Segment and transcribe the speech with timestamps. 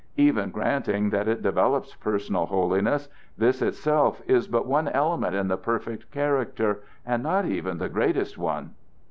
[0.17, 3.07] Even granting that it develops personal holiness,
[3.37, 8.35] this itself is but one element in the perfect character, and not even the greatest
[8.35, 8.71] one."